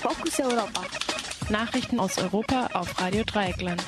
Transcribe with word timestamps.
Fokus 0.00 0.40
Europa. 0.40 0.80
Nachrichten 1.50 2.00
aus 2.00 2.16
Europa 2.16 2.70
auf 2.72 2.98
Radio 3.02 3.22
Dreieckland. 3.22 3.84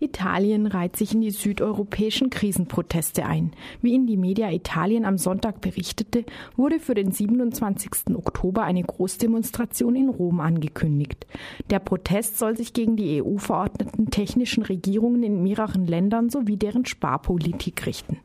Italien 0.00 0.66
reiht 0.66 0.96
sich 0.96 1.12
in 1.12 1.20
die 1.20 1.32
südeuropäischen 1.32 2.30
Krisenproteste 2.30 3.26
ein. 3.26 3.52
Wie 3.82 3.94
in 3.94 4.06
die 4.06 4.16
Media 4.16 4.50
Italien 4.50 5.04
am 5.04 5.18
Sonntag 5.18 5.60
berichtete, 5.60 6.24
wurde 6.56 6.80
für 6.80 6.94
den 6.94 7.12
27. 7.12 8.16
Oktober 8.16 8.62
eine 8.62 8.84
Großdemonstration 8.84 9.96
in 9.96 10.08
Rom 10.08 10.40
angekündigt. 10.40 11.26
Der 11.68 11.78
Protest 11.78 12.38
soll 12.38 12.56
sich 12.56 12.72
gegen 12.72 12.96
die 12.96 13.22
EU-verordneten 13.22 14.08
technischen 14.08 14.62
Regierungen 14.62 15.22
in 15.22 15.42
mehreren 15.42 15.86
Ländern 15.86 16.30
sowie 16.30 16.56
deren 16.56 16.86
Sparpolitik 16.86 17.84
richten. 17.84 18.16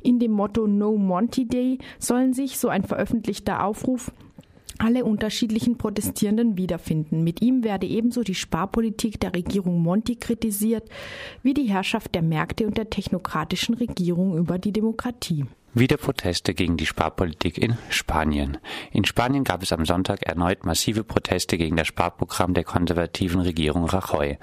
In 0.00 0.18
dem 0.18 0.32
Motto 0.32 0.66
No 0.66 0.96
Monty 0.96 1.46
Day 1.46 1.78
sollen 1.98 2.32
sich, 2.32 2.58
so 2.58 2.68
ein 2.68 2.82
veröffentlichter 2.82 3.62
Aufruf, 3.62 4.10
alle 4.78 5.04
unterschiedlichen 5.04 5.78
Protestierenden 5.78 6.56
wiederfinden. 6.56 7.24
Mit 7.24 7.42
ihm 7.42 7.64
werde 7.64 7.86
ebenso 7.86 8.22
die 8.22 8.34
Sparpolitik 8.34 9.20
der 9.20 9.34
Regierung 9.34 9.82
Monti 9.82 10.16
kritisiert, 10.16 10.88
wie 11.42 11.54
die 11.54 11.68
Herrschaft 11.68 12.14
der 12.14 12.22
Märkte 12.22 12.66
und 12.66 12.78
der 12.78 12.90
technokratischen 12.90 13.74
Regierung 13.74 14.36
über 14.36 14.58
die 14.58 14.72
Demokratie. 14.72 15.44
Wieder 15.74 15.96
Proteste 15.96 16.52
gegen 16.52 16.76
die 16.76 16.84
Sparpolitik 16.84 17.56
in 17.56 17.78
Spanien. 17.88 18.58
In 18.90 19.06
Spanien 19.06 19.42
gab 19.42 19.62
es 19.62 19.72
am 19.72 19.86
Sonntag 19.86 20.22
erneut 20.22 20.66
massive 20.66 21.02
Proteste 21.02 21.56
gegen 21.56 21.76
das 21.76 21.86
Sparprogramm 21.86 22.52
der 22.52 22.64
konservativen 22.64 23.40
Regierung 23.40 23.86
Rajoy. 23.86 24.36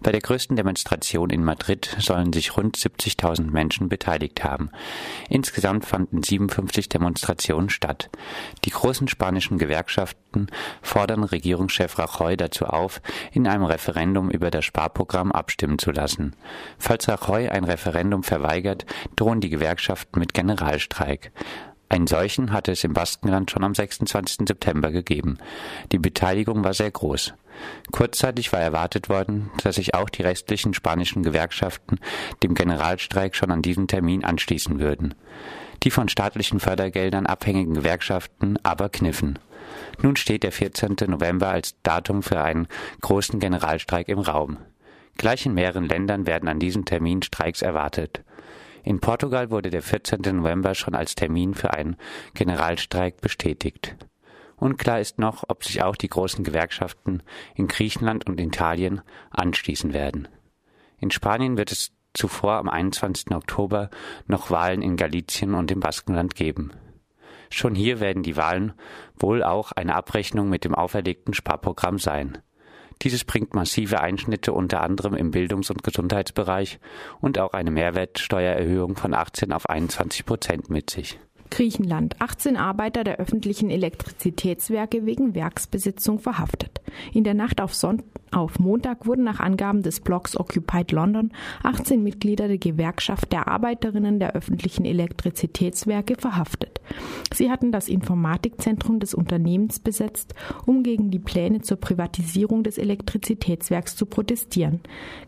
Bei 0.00 0.12
der 0.12 0.20
größten 0.20 0.54
Demonstration 0.54 1.30
in 1.30 1.42
Madrid 1.42 1.96
sollen 1.98 2.32
sich 2.32 2.56
rund 2.56 2.76
70.000 2.76 3.50
Menschen 3.50 3.88
beteiligt 3.88 4.44
haben. 4.44 4.70
Insgesamt 5.28 5.86
fanden 5.86 6.22
57 6.22 6.88
Demonstrationen 6.88 7.68
statt. 7.68 8.08
Die 8.64 8.70
großen 8.70 9.08
spanischen 9.08 9.58
Gewerkschaften 9.58 10.29
fordern 10.82 11.24
Regierungschef 11.24 11.98
Rajoy 11.98 12.36
dazu 12.36 12.66
auf, 12.66 13.02
in 13.32 13.46
einem 13.46 13.64
Referendum 13.64 14.30
über 14.30 14.50
das 14.50 14.64
Sparprogramm 14.64 15.32
abstimmen 15.32 15.78
zu 15.78 15.90
lassen. 15.90 16.36
Falls 16.78 17.08
Rajoy 17.08 17.48
ein 17.48 17.64
Referendum 17.64 18.22
verweigert, 18.22 18.86
drohen 19.16 19.40
die 19.40 19.50
Gewerkschaften 19.50 20.20
mit 20.20 20.32
General 20.32 20.50
Generalstreik. 20.60 21.32
Einen 21.88 22.06
solchen 22.06 22.52
hatte 22.52 22.72
es 22.72 22.84
im 22.84 22.92
Baskenland 22.92 23.50
schon 23.50 23.64
am 23.64 23.74
26. 23.74 24.46
September 24.46 24.92
gegeben. 24.92 25.38
Die 25.90 25.98
Beteiligung 25.98 26.62
war 26.62 26.74
sehr 26.74 26.90
groß. 26.90 27.34
Kurzzeitig 27.90 28.52
war 28.52 28.60
erwartet 28.60 29.08
worden, 29.08 29.50
dass 29.62 29.74
sich 29.74 29.94
auch 29.94 30.08
die 30.08 30.22
restlichen 30.22 30.72
spanischen 30.72 31.22
Gewerkschaften 31.22 31.98
dem 32.42 32.54
Generalstreik 32.54 33.34
schon 33.34 33.50
an 33.50 33.62
diesen 33.62 33.88
Termin 33.88 34.24
anschließen 34.24 34.78
würden. 34.78 35.14
Die 35.82 35.90
von 35.90 36.08
staatlichen 36.08 36.60
Fördergeldern 36.60 37.26
abhängigen 37.26 37.74
Gewerkschaften 37.74 38.58
aber 38.62 38.88
kniffen. 38.88 39.38
Nun 40.02 40.16
steht 40.16 40.42
der 40.42 40.52
14. 40.52 40.96
November 41.06 41.48
als 41.48 41.80
Datum 41.82 42.22
für 42.22 42.40
einen 42.40 42.68
großen 43.00 43.40
Generalstreik 43.40 44.08
im 44.08 44.18
Raum. 44.18 44.58
Gleich 45.16 45.44
in 45.46 45.54
mehreren 45.54 45.84
Ländern 45.84 46.26
werden 46.26 46.48
an 46.48 46.58
diesem 46.58 46.84
Termin 46.84 47.22
Streiks 47.22 47.62
erwartet. 47.62 48.22
In 48.82 49.00
Portugal 49.00 49.50
wurde 49.50 49.70
der 49.70 49.82
14. 49.82 50.20
November 50.36 50.74
schon 50.74 50.94
als 50.94 51.14
Termin 51.14 51.54
für 51.54 51.74
einen 51.74 51.96
Generalstreik 52.34 53.20
bestätigt. 53.20 53.96
Unklar 54.56 55.00
ist 55.00 55.18
noch, 55.18 55.44
ob 55.48 55.64
sich 55.64 55.82
auch 55.82 55.96
die 55.96 56.08
großen 56.08 56.44
Gewerkschaften 56.44 57.22
in 57.54 57.66
Griechenland 57.68 58.28
und 58.28 58.40
Italien 58.40 59.00
anschließen 59.30 59.92
werden. 59.92 60.28
In 60.98 61.10
Spanien 61.10 61.56
wird 61.56 61.72
es 61.72 61.92
zuvor 62.12 62.54
am 62.54 62.68
21. 62.68 63.30
Oktober 63.32 63.90
noch 64.26 64.50
Wahlen 64.50 64.82
in 64.82 64.96
Galicien 64.96 65.54
und 65.54 65.70
im 65.70 65.80
Baskenland 65.80 66.34
geben. 66.34 66.72
Schon 67.50 67.74
hier 67.74 68.00
werden 68.00 68.22
die 68.22 68.36
Wahlen 68.36 68.72
wohl 69.18 69.42
auch 69.42 69.72
eine 69.72 69.94
Abrechnung 69.94 70.48
mit 70.48 70.64
dem 70.64 70.74
auferlegten 70.74 71.34
Sparprogramm 71.34 71.98
sein. 71.98 72.38
Dieses 73.02 73.24
bringt 73.24 73.54
massive 73.54 74.00
Einschnitte 74.00 74.52
unter 74.52 74.82
anderem 74.82 75.14
im 75.14 75.30
Bildungs- 75.30 75.70
und 75.70 75.82
Gesundheitsbereich 75.82 76.78
und 77.20 77.38
auch 77.38 77.54
eine 77.54 77.70
Mehrwertsteuererhöhung 77.70 78.96
von 78.96 79.14
18 79.14 79.52
auf 79.52 79.68
21 79.68 80.26
Prozent 80.26 80.70
mit 80.70 80.90
sich. 80.90 81.18
Griechenland. 81.50 82.20
18 82.20 82.56
Arbeiter 82.56 83.02
der 83.02 83.18
öffentlichen 83.18 83.70
Elektrizitätswerke 83.70 85.04
wegen 85.04 85.34
Werksbesitzung 85.34 86.18
verhaftet. 86.18 86.80
In 87.12 87.24
der 87.24 87.34
Nacht 87.34 87.60
auf, 87.60 87.74
Son 87.74 88.02
auf 88.30 88.58
Montag 88.58 89.06
wurden 89.06 89.24
nach 89.24 89.40
Angaben 89.40 89.82
des 89.82 90.00
Blogs 90.00 90.36
Occupied 90.38 90.92
London 90.92 91.32
18 91.64 92.02
Mitglieder 92.02 92.46
der 92.46 92.58
Gewerkschaft 92.58 93.32
der 93.32 93.48
Arbeiterinnen 93.48 94.20
der 94.20 94.34
öffentlichen 94.34 94.84
Elektrizitätswerke 94.84 96.14
verhaftet. 96.16 96.79
Sie 97.32 97.50
hatten 97.50 97.72
das 97.72 97.88
Informatikzentrum 97.88 98.98
des 99.00 99.14
Unternehmens 99.14 99.78
besetzt, 99.78 100.34
um 100.66 100.82
gegen 100.82 101.10
die 101.10 101.18
Pläne 101.18 101.60
zur 101.60 101.76
Privatisierung 101.76 102.64
des 102.64 102.76
Elektrizitätswerks 102.78 103.96
zu 103.96 104.06
protestieren. 104.06 104.80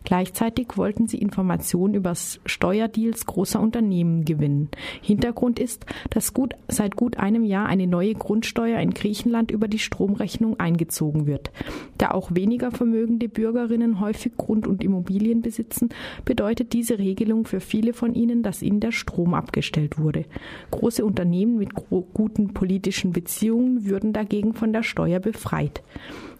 Gleichzeitig 0.03 0.75
wollten 0.75 1.07
sie 1.07 1.17
Informationen 1.17 1.93
über 1.93 2.13
Steuerdeals 2.13 3.25
großer 3.25 3.59
Unternehmen 3.59 4.25
gewinnen. 4.25 4.69
Hintergrund 5.01 5.59
ist, 5.59 5.85
dass 6.09 6.33
gut, 6.33 6.53
seit 6.67 6.95
gut 6.95 7.17
einem 7.17 7.45
Jahr 7.45 7.67
eine 7.67 7.87
neue 7.87 8.13
Grundsteuer 8.13 8.79
in 8.79 8.93
Griechenland 8.93 9.51
über 9.51 9.67
die 9.67 9.79
Stromrechnung 9.79 10.59
eingezogen 10.59 11.25
wird. 11.25 11.51
Da 11.97 12.11
auch 12.11 12.35
weniger 12.35 12.71
vermögende 12.71 13.29
Bürgerinnen 13.29 13.99
häufig 13.99 14.35
Grund- 14.37 14.67
und 14.67 14.83
Immobilien 14.83 15.41
besitzen, 15.41 15.89
bedeutet 16.25 16.73
diese 16.73 16.99
Regelung 16.99 17.45
für 17.45 17.59
viele 17.59 17.93
von 17.93 18.13
ihnen, 18.13 18.43
dass 18.43 18.61
ihnen 18.61 18.79
der 18.79 18.91
Strom 18.91 19.33
abgestellt 19.33 19.97
wurde. 19.97 20.25
Große 20.71 21.05
Unternehmen 21.05 21.52
mit 21.57 21.73
guten 21.75 22.53
politischen 22.53 23.11
Beziehungen 23.11 23.85
würden 23.85 24.13
dagegen 24.13 24.53
von 24.53 24.73
der 24.73 24.83
Steuer 24.83 25.19
befreit. 25.19 25.83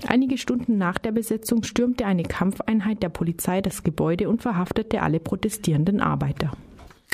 Einige 0.07 0.37
Stunden 0.37 0.77
nach 0.77 0.97
der 0.97 1.11
Besetzung 1.11 1.63
stürmte 1.63 2.05
eine 2.05 2.23
Kampfeinheit 2.23 3.01
der 3.03 3.09
Polizei 3.09 3.61
das 3.61 3.83
Gebäude 3.83 4.29
und 4.29 4.41
verhaftete 4.41 5.01
alle 5.01 5.19
protestierenden 5.19 6.01
Arbeiter. 6.01 6.51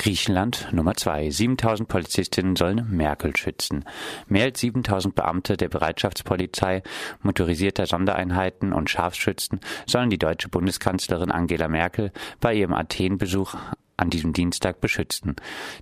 Griechenland 0.00 0.68
Nummer 0.72 0.94
zwei. 0.94 1.28
7000 1.28 1.86
Polizistinnen 1.86 2.56
sollen 2.56 2.86
Merkel 2.90 3.36
schützen. 3.36 3.84
Mehr 4.28 4.44
als 4.44 4.60
7000 4.60 5.14
Beamte 5.14 5.58
der 5.58 5.68
Bereitschaftspolizei, 5.68 6.82
motorisierter 7.22 7.84
Sondereinheiten 7.84 8.72
und 8.72 8.88
Scharfschützen 8.88 9.60
sollen 9.84 10.08
die 10.08 10.16
deutsche 10.16 10.48
Bundeskanzlerin 10.48 11.30
Angela 11.30 11.68
Merkel 11.68 12.12
bei 12.40 12.54
ihrem 12.54 12.72
Athen-Besuch 12.72 13.56
an 14.00 14.10
diesem 14.10 14.32
Dienstag 14.32 14.80
beschützten. 14.80 15.36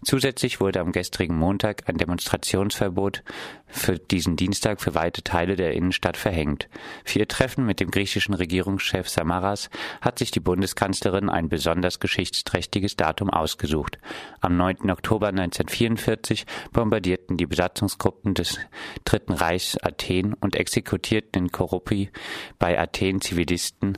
Zusätzlich 0.04 0.60
wurde 0.60 0.80
am 0.80 0.92
gestrigen 0.92 1.36
Montag 1.36 1.88
ein 1.88 1.96
Demonstrationsverbot 1.96 3.22
für 3.66 3.98
diesen 3.98 4.36
Dienstag 4.36 4.80
für 4.80 4.94
weite 4.94 5.22
Teile 5.22 5.54
der 5.54 5.74
Innenstadt 5.74 6.16
verhängt. 6.16 6.68
Für 7.04 7.20
ihr 7.20 7.28
Treffen 7.28 7.64
mit 7.64 7.80
dem 7.80 7.90
griechischen 7.90 8.34
Regierungschef 8.34 9.08
Samaras 9.08 9.70
hat 10.00 10.18
sich 10.18 10.30
die 10.30 10.40
Bundeskanzlerin 10.40 11.28
ein 11.28 11.48
besonders 11.48 12.00
geschichtsträchtiges 12.00 12.96
Datum 12.96 13.30
ausgesucht. 13.30 13.98
Am 14.40 14.56
9. 14.56 14.90
Oktober 14.90 15.28
1944 15.28 16.46
bombardierten 16.72 17.36
die 17.36 17.46
Besatzungsgruppen 17.46 18.34
des 18.34 18.58
Dritten 19.04 19.32
Reichs 19.32 19.76
Athen 19.78 20.34
und 20.34 20.56
exekutierten 20.56 21.44
in 21.44 21.52
Koropi 21.52 22.10
bei 22.58 22.78
Athen 22.78 23.20
Zivilisten 23.20 23.96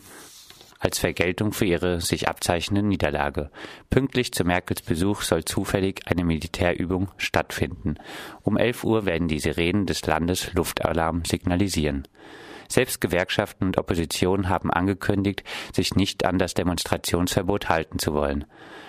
als 0.81 0.99
Vergeltung 0.99 1.53
für 1.53 1.67
ihre 1.67 2.01
sich 2.01 2.27
abzeichnende 2.27 2.83
Niederlage. 2.83 3.51
Pünktlich 3.91 4.33
zu 4.33 4.45
Merkels 4.45 4.83
Besuch 4.83 5.23
soll 5.23 5.45
zufällig 5.45 6.01
eine 6.07 6.25
Militärübung 6.25 7.11
stattfinden. 7.19 7.97
Um 8.43 8.57
11 8.57 8.83
Uhr 8.85 9.05
werden 9.05 9.29
die 9.29 9.39
Sirenen 9.39 9.87
des 9.87 10.05
Landes 10.07 10.53
Luftalarm 10.55 11.25
signalisieren. 11.25 12.09
Selbst 12.69 13.01
Gewerkschaften 13.01 13.65
und 13.65 13.79
Opposition 13.79 14.49
haben 14.49 14.71
angekündigt, 14.71 15.45
sich 15.75 15.97
nicht 15.97 16.25
an 16.25 16.39
das 16.39 16.55
Demonstrationsverbot 16.55 17.69
halten 17.69 17.99
zu 17.99 18.15
wollen. 18.15 18.45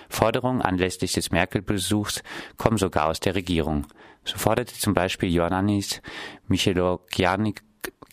Forderungen 0.08 0.62
anlässlich 0.62 1.12
des 1.12 1.30
Merkel-Besuchs 1.30 2.22
kommen 2.56 2.78
sogar 2.78 3.08
aus 3.08 3.20
der 3.20 3.34
Regierung. 3.34 3.86
So 4.24 4.38
forderte 4.38 4.74
zum 4.74 4.94
Beispiel 4.94 5.30
Ioannis 5.30 6.00
Michelokyanik 6.46 7.62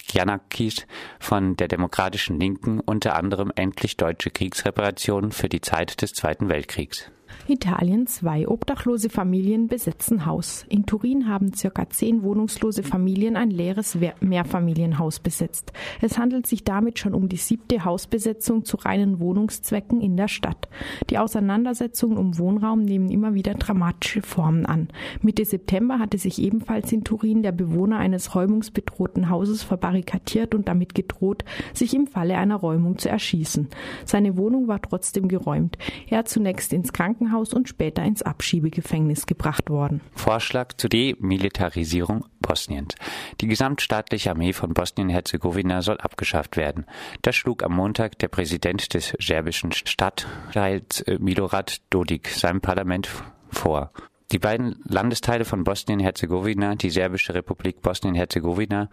Giannakis 0.08 0.88
von 1.20 1.56
der 1.56 1.68
Demokratischen 1.68 2.40
Linken 2.40 2.80
unter 2.80 3.16
anderem 3.16 3.52
endlich 3.56 3.96
deutsche 3.98 4.32
Kriegsreparationen 4.32 5.32
für 5.32 5.50
die 5.50 5.62
Zeit 5.62 6.02
des 6.02 6.14
Zweiten 6.14 6.50
Weltkriegs. 6.50 7.12
Italien 7.50 8.08
zwei 8.08 8.48
obdachlose 8.48 9.10
Familien 9.10 9.68
besetzen 9.68 10.26
Haus. 10.26 10.66
In 10.70 10.86
Turin 10.86 11.28
haben 11.28 11.54
circa 11.54 11.90
zehn 11.90 12.24
wohnungslose 12.24 12.84
Familien 12.84 13.36
ein 13.36 13.50
leeres 13.50 13.98
Mehrfamilienhaus 14.22 15.20
besetzt. 15.20 15.74
Es 16.02 16.18
handelt 16.18 16.48
sich 16.48 16.64
damit 16.64 17.00
schon 17.00 17.14
um 17.14 17.28
die 17.28 17.38
siebte 17.38 17.84
Hausbesetzung 17.84 18.66
zu 18.66 18.78
reinen 18.78 19.20
Wohnungszwecken 19.20 20.00
in 20.02 20.16
der 20.18 20.28
Stadt. 20.28 20.70
Die 21.10 21.18
Auseinandersetzungen 21.18 22.18
um 22.18 22.38
Wohnraum 22.38 22.82
nehmen 22.82 23.10
immer 23.10 23.34
wieder 23.34 23.56
dramatische 23.56 24.22
Formen 24.22 24.66
an. 24.66 24.90
Mitte 25.22 25.44
September 25.44 26.00
hatte 26.00 26.18
sich 26.18 26.40
ebenfalls 26.42 26.92
in 26.92 27.04
Turin 27.04 27.44
der 27.44 27.52
Bewohner 27.52 27.98
eines 27.98 28.36
räumungsbedrohten 28.36 29.30
Hauses 29.30 29.64
verbarrikadiert 29.64 30.54
und 30.54 30.68
damit 30.68 30.96
gedroht, 30.96 31.44
sich 31.74 31.94
im 31.94 32.08
Falle 32.08 32.38
einer 32.38 32.56
Räumung 32.56 32.98
zu 32.98 33.10
erschießen. 33.10 33.68
Seine 34.06 34.38
Wohnung 34.38 34.68
war 34.68 34.82
trotzdem 34.82 35.28
geräumt. 35.28 35.78
Er 36.08 36.26
zunächst 36.26 36.74
ins 36.74 36.94
Krankenhaus 36.94 37.39
Krankenhaus 37.40 37.54
und 37.54 37.70
später 37.70 38.04
ins 38.04 38.22
Abschiebegefängnis 38.22 39.26
gebracht 39.26 39.70
worden. 39.70 40.02
Vorschlag 40.14 40.74
zur 40.78 40.90
Demilitarisierung 40.90 42.26
Bosniens. 42.42 42.96
Die 43.42 43.48
gesamtstaatliche 43.48 44.32
Armee 44.32 44.54
von 44.54 44.74
Bosnien-Herzegowina 44.74 45.82
soll 45.82 45.98
abgeschafft 45.98 46.58
werden. 46.58 46.86
Das 47.22 47.36
schlug 47.36 47.64
am 47.64 47.74
Montag 47.76 48.20
der 48.20 48.28
Präsident 48.28 48.94
des 48.94 49.14
serbischen 49.20 49.72
Stadtteils 49.72 51.02
äh, 51.02 51.18
Milorad 51.20 51.82
Dodik 51.90 52.30
seinem 52.30 52.62
Parlament 52.62 53.10
vor. 53.50 53.92
Die 54.32 54.40
beiden 54.40 54.76
Landesteile 54.84 55.44
von 55.44 55.64
Bosnien-Herzegowina, 55.64 56.76
die 56.76 56.92
Serbische 56.92 57.34
Republik 57.34 57.82
Bosnien-Herzegowina 57.82 58.90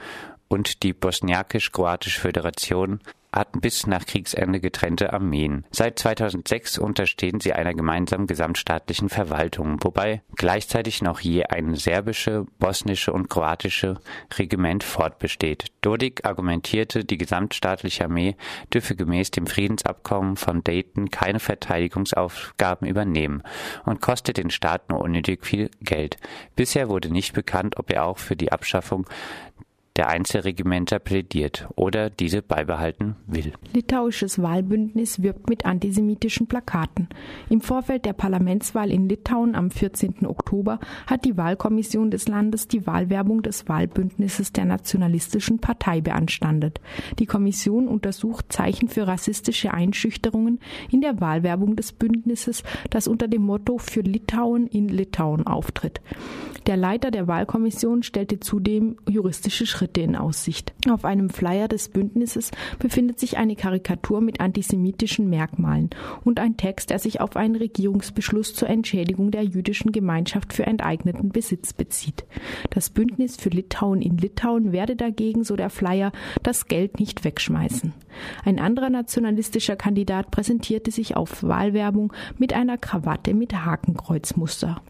und 0.49 0.83
die 0.83 0.95
Bosniakisch-Kroatische 0.95 2.21
Föderation 2.21 3.01
hatten 3.37 3.61
bis 3.61 3.87
nach 3.87 4.05
Kriegsende 4.07 4.61
getrennte 4.61 5.13
Armeen. 5.13 5.65
Seit 5.71 5.99
2006 5.99 6.79
unterstehen 6.79 7.41
sie 7.41 7.53
einer 7.53 7.75
gemeinsamen 7.75 8.27
gesamtstaatlichen 8.27 9.09
Verwaltung, 9.09 9.79
wobei 9.83 10.23
gleichzeitig 10.35 11.03
noch 11.03 11.21
je 11.21 11.45
ein 11.45 11.75
serbische, 11.75 12.47
bosnische 12.59 13.13
und 13.13 13.29
kroatische 13.29 14.01
Regiment 14.37 14.83
fortbesteht. 14.83 15.67
Dodik 15.83 16.25
argumentierte, 16.25 17.05
die 17.05 17.19
gesamtstaatliche 17.19 18.05
Armee 18.05 18.37
dürfe 18.73 18.97
gemäß 18.97 19.31
dem 19.31 19.47
Friedensabkommen 19.47 20.37
von 20.37 20.65
Dayton 20.65 21.11
keine 21.11 21.39
Verteidigungsaufgaben 21.39 22.89
übernehmen 22.89 23.43
und 23.85 24.01
kostet 24.01 24.39
den 24.39 24.51
Staat 24.51 24.89
nur 24.89 25.01
unnötig 25.01 25.45
viel 25.45 25.71
Geld. 25.81 26.17
Bisher 26.57 26.89
wurde 26.89 27.11
nicht 27.11 27.35
bekannt, 27.35 27.79
ob 27.79 27.91
er 27.93 28.05
auch 28.05 28.19
für 28.19 28.37
die 28.37 28.53
Abschaffung 28.53 29.07
der 29.97 30.09
Einzelregimenter 30.09 30.99
plädiert 30.99 31.69
oder 31.75 32.11
diese 32.11 32.43
beibehalten 32.43 33.17
will. 33.27 33.53
Litauisches 33.73 34.41
Wahlbündnis 34.41 35.23
wirbt 35.23 35.49
mit 35.49 35.65
antisemitischen 35.65 36.47
Plakaten. 36.47 37.09
Im 37.49 37.61
Vorfeld 37.61 38.05
der 38.05 38.13
Parlamentswahl 38.13 38.91
in 38.91 39.09
Litauen 39.09 39.55
am 39.55 39.71
14. 39.71 40.27
Oktober 40.27 40.81
hat 41.07 41.25
die 41.25 41.37
Wahlkommission 41.37 42.11
des 42.11 42.29
Landes 42.29 42.69
die 42.69 42.87
Wahlwerbung 42.87 43.43
des 43.43 43.69
Wahlbündnisses 43.69 44.53
der 44.53 44.67
nationalistischen 44.67 45.59
Partei 45.59 46.01
beanstandet. 46.01 46.81
Die 47.19 47.27
Kommission 47.27 47.89
untersucht 47.89 48.53
Zeichen 48.53 48.89
für 48.89 49.07
rassistische 49.07 49.73
Einschüchterungen 49.73 50.61
in 50.91 51.01
der 51.01 51.21
Wahlwerbung 51.21 51.77
des 51.77 51.93
Bündnisses, 51.93 52.63
das 52.91 53.09
unter 53.09 53.29
dem 53.29 53.43
Motto 53.43 53.79
für 53.79 54.01
Litauen 54.01 54.67
in 54.67 54.89
Litauen 54.89 55.47
auftritt. 55.47 56.01
Der 56.67 56.77
Leiter 56.77 57.13
der 57.13 57.29
Wahlkommission 57.29 58.03
stellte 58.03 58.41
zudem 58.41 58.97
juristische 59.09 59.67
Schritte 59.67 59.86
Schritte 59.87 60.01
in 60.01 60.17
Aussicht. 60.17 60.75
Auf 60.91 61.05
einem 61.05 61.31
Flyer 61.31 61.69
des 61.69 61.91
Bündnisses 61.91 62.51
befindet 62.81 63.21
sich 63.21 63.37
eine 63.37 63.55
Karikatur 63.55 64.21
mit 64.21 64.41
antisemitischen 64.41 65.31
Merkmalen 65.31 65.91
und 66.25 66.41
ein 66.41 66.57
Text, 66.57 66.91
der 66.91 66.99
sich 66.99 67.21
auf 67.21 67.37
einen 67.37 67.55
Regierungsbeschluss 67.55 68.55
zur 68.55 68.69
Entschädigung 68.69 69.31
der 69.31 69.45
jüdischen 69.45 69.93
Gemeinschaft 69.93 70.53
für 70.53 70.67
enteigneten 70.67 71.29
Besitz 71.29 71.73
bezieht. 71.73 72.25
Das 72.71 72.91
Bündnis 72.91 73.37
für 73.37 73.51
Litauen 73.51 74.03
in 74.03 74.19
Litauen 74.19 74.73
werde 74.73 74.97
dagegen, 74.97 75.45
so 75.45 75.55
der 75.55 75.71
Flyer, 75.71 76.11
das 76.43 76.67
Geld 76.67 76.99
nicht 76.99 77.23
wegschmeißen. 77.23 77.93
Ein 78.45 78.59
anderer 78.59 78.91
nationalistischer 78.91 79.77
Kandidat 79.77 80.31
präsentierte 80.31 80.91
sich 80.91 81.17
auf 81.17 81.43
Wahlwerbung 81.43 82.13
mit 82.39 82.55
einer 82.55 82.79
Krawatte 82.79 83.35
mit 83.35 83.55
Hakenkreuzmuster. 83.55 84.81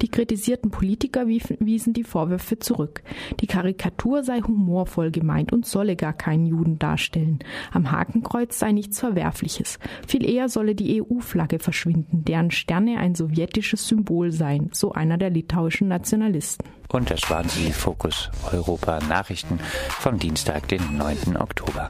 Die 0.00 0.08
kritisierten 0.08 0.70
Politiker 0.70 1.26
wiesen 1.26 1.92
die 1.92 2.04
Vorwürfe 2.04 2.58
zurück. 2.58 3.02
Die 3.40 3.46
Karikatur 3.46 4.22
sei 4.22 4.40
humorvoll 4.46 5.10
gemeint 5.10 5.52
und 5.52 5.66
solle 5.66 5.96
gar 5.96 6.12
keinen 6.12 6.46
Juden 6.46 6.78
darstellen. 6.78 7.38
Am 7.72 7.90
Hakenkreuz 7.90 8.58
sei 8.58 8.72
nichts 8.72 9.00
Verwerfliches. 9.00 9.78
Viel 10.06 10.28
eher 10.28 10.48
solle 10.48 10.74
die 10.74 11.02
EU-Flagge 11.02 11.58
verschwinden, 11.58 12.24
deren 12.24 12.50
Sterne 12.50 12.98
ein 12.98 13.14
sowjetisches 13.14 13.86
Symbol 13.86 14.32
seien, 14.32 14.70
so 14.72 14.92
einer 14.92 15.18
der 15.18 15.30
litauischen 15.30 15.88
Nationalisten. 15.88 16.66
Und 16.88 17.10
das 17.10 17.28
waren 17.28 17.46
die 17.58 17.72
Fokus 17.72 18.30
Europa 18.52 19.00
Nachrichten 19.08 19.58
vom 19.90 20.18
Dienstag, 20.18 20.68
den 20.68 20.96
9. 20.96 21.36
Oktober. 21.36 21.84